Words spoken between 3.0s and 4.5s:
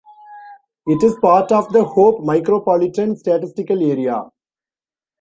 Statistical Area.